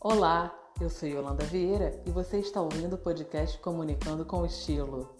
[0.00, 5.17] Olá, eu sou Yolanda Vieira e você está ouvindo o podcast Comunicando com Estilo.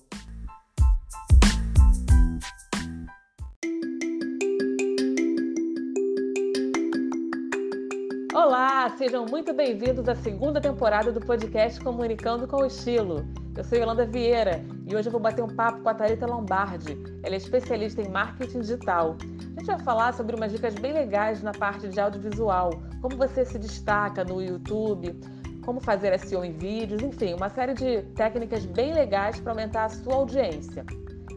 [8.88, 13.22] Olá, sejam muito bem-vindos à segunda temporada do podcast Comunicando com Estilo.
[13.54, 16.96] Eu sou Yolanda Vieira e hoje eu vou bater um papo com a Thalita Lombardi.
[17.22, 19.18] Ela é especialista em marketing digital.
[19.56, 22.70] A gente vai falar sobre umas dicas bem legais na parte de audiovisual,
[23.02, 25.20] como você se destaca no YouTube,
[25.66, 29.90] como fazer SEO em vídeos, enfim, uma série de técnicas bem legais para aumentar a
[29.90, 30.82] sua audiência.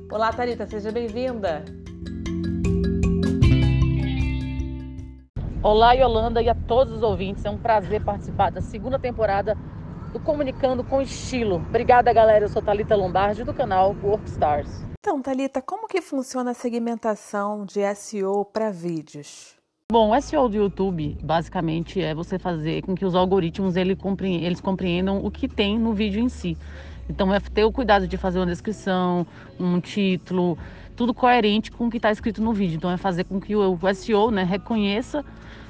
[0.09, 1.80] Olá, Thalita, seja bem-vinda!
[5.63, 7.45] Olá, Yolanda, e a todos os ouvintes.
[7.45, 9.55] É um prazer participar da segunda temporada
[10.11, 11.57] do Comunicando com Estilo.
[11.57, 12.45] Obrigada, galera.
[12.45, 14.83] Eu sou Talita Lombardi do canal Workstars.
[14.99, 19.55] Então, Talita, como que funciona a segmentação de SEO para vídeos?
[19.91, 25.23] Bom, o SEO do YouTube, basicamente, é você fazer com que os algoritmos eles compreendam
[25.23, 26.57] o que tem no vídeo em si.
[27.07, 29.27] Então, é ter o cuidado de fazer uma descrição,
[29.59, 30.57] um título,
[31.01, 32.77] tudo coerente com o que está escrito no vídeo.
[32.77, 35.25] Então, é fazer com que o SEO né, reconheça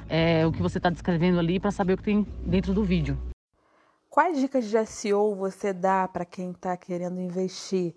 [0.06, 3.16] é, o que você está descrevendo ali para saber o que tem dentro do vídeo.
[4.10, 7.94] Quais dicas de SEO você dá para quem está querendo investir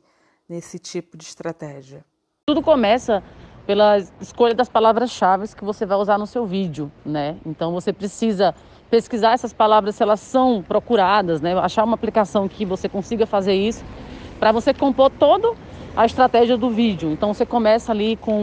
[0.48, 2.06] nesse tipo de estratégia?
[2.48, 3.22] Tudo começa
[3.68, 7.36] pela escolha das palavras-chave que você vai usar no seu vídeo, né?
[7.46, 8.56] Então você precisa
[8.90, 11.54] pesquisar essas palavras se elas são procuradas, né?
[11.60, 13.84] Achar uma aplicação que você consiga fazer isso
[14.40, 15.54] para você compor toda
[15.96, 17.12] a estratégia do vídeo.
[17.12, 18.42] Então você começa ali com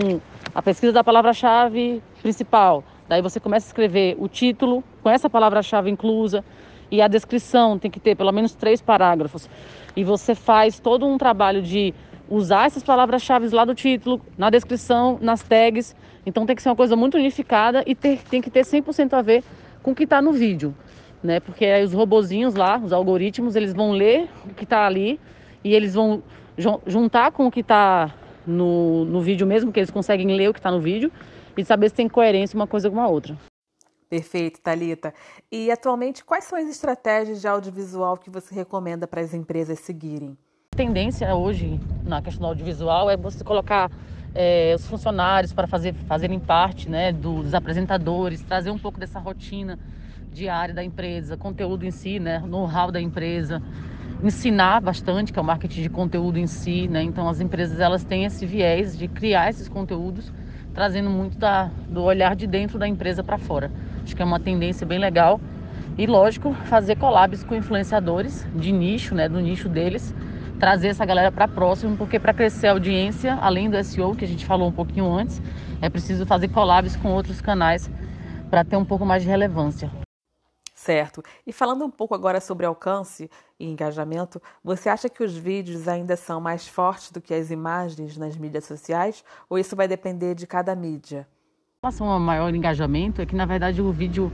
[0.54, 2.82] a pesquisa da palavra-chave principal.
[3.08, 6.42] Daí você começa a escrever o título com essa palavra-chave inclusa
[6.90, 9.48] e a descrição tem que ter pelo menos três parágrafos.
[9.94, 11.92] E você faz todo um trabalho de
[12.28, 15.94] usar essas palavras-chave lá do título, na descrição, nas tags.
[16.24, 19.20] Então tem que ser uma coisa muito unificada e ter, tem que ter 100% a
[19.20, 19.44] ver
[19.82, 20.74] com o que está no vídeo.
[21.22, 21.38] Né?
[21.38, 25.20] Porque aí os robozinhos lá, os algoritmos, eles vão ler o que está ali
[25.64, 26.22] e eles vão
[26.86, 28.14] juntar com o que está
[28.46, 31.10] no, no vídeo mesmo, que eles conseguem ler o que está no vídeo
[31.56, 33.36] e saber se tem coerência uma coisa com a outra.
[34.08, 35.14] Perfeito, Talita.
[35.50, 40.36] E atualmente, quais são as estratégias de audiovisual que você recomenda para as empresas seguirem?
[40.74, 43.90] A tendência hoje na questão do audiovisual é você colocar
[44.34, 49.78] é, os funcionários para fazer, fazerem parte né, dos apresentadores, trazer um pouco dessa rotina
[50.30, 53.62] diária da empresa, conteúdo em si, né, know-how da empresa,
[54.22, 57.02] ensinar bastante, que é o marketing de conteúdo em si, né?
[57.02, 60.32] Então as empresas elas têm esse viés de criar esses conteúdos,
[60.72, 63.70] trazendo muito da, do olhar de dentro da empresa para fora.
[64.02, 65.40] Acho que é uma tendência bem legal.
[65.98, 70.14] E lógico, fazer collabs com influenciadores de nicho, né, do nicho deles,
[70.58, 74.28] trazer essa galera para próximo, porque para crescer a audiência, além do SEO que a
[74.28, 75.42] gente falou um pouquinho antes,
[75.82, 77.90] é preciso fazer collabs com outros canais
[78.48, 79.90] para ter um pouco mais de relevância.
[80.82, 81.22] Certo.
[81.46, 86.16] E falando um pouco agora sobre alcance e engajamento, você acha que os vídeos ainda
[86.16, 90.44] são mais fortes do que as imagens nas mídias sociais ou isso vai depender de
[90.44, 91.28] cada mídia?
[91.80, 94.32] relação ao maior engajamento é que na verdade o vídeo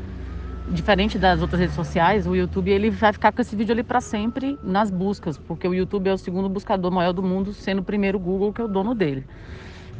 [0.70, 4.00] diferente das outras redes sociais, o YouTube ele vai ficar com esse vídeo ali para
[4.00, 7.84] sempre nas buscas, porque o YouTube é o segundo buscador maior do mundo, sendo o
[7.84, 9.26] primeiro Google que é o dono dele.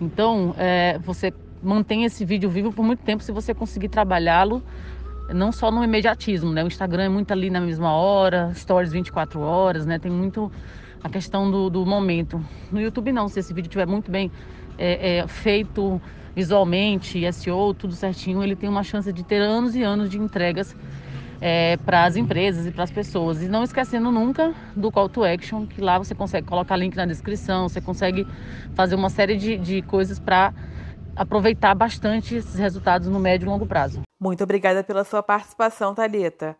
[0.01, 1.31] Então, é, você
[1.63, 4.63] mantém esse vídeo vivo por muito tempo se você conseguir trabalhá-lo
[5.33, 6.65] não só no imediatismo, né?
[6.65, 9.99] O Instagram é muito ali na mesma hora, stories 24 horas, né?
[9.99, 10.51] Tem muito
[11.03, 12.43] a questão do, do momento.
[12.73, 14.31] No YouTube não, se esse vídeo estiver muito bem
[14.79, 16.01] é, é, feito
[16.35, 20.75] visualmente, SEO, tudo certinho, ele tem uma chance de ter anos e anos de entregas
[21.41, 23.43] é, para as empresas e para as pessoas.
[23.43, 27.07] E não esquecendo nunca do call to action, que lá você consegue colocar link na
[27.07, 28.27] descrição, você consegue
[28.75, 30.53] fazer uma série de, de coisas para
[31.17, 34.08] aproveitar bastante esses resultados no médio e longo prazo.
[34.21, 36.57] Muito obrigada pela sua participação, Talita.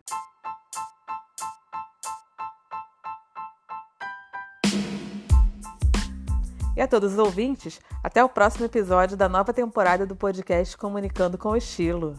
[6.77, 11.37] E a todos os ouvintes, até o próximo episódio da nova temporada do podcast Comunicando
[11.37, 12.15] com Estilo.